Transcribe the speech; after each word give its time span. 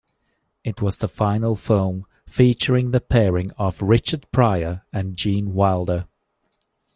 It 0.63 0.81
was 0.81 0.97
the 0.97 1.07
final 1.07 1.55
film 1.55 2.07
featuring 2.25 2.89
the 2.89 2.99
pairing 3.01 3.51
of 3.51 3.83
Richard 3.83 4.25
Pryor 4.31 4.81
and 4.91 5.15
Gene 5.15 5.53
Wilder. 5.53 6.07